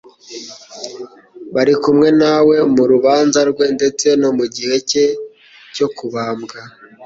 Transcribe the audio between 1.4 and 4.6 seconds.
bari kumwe na we mu rubanza rwe ndetse no mu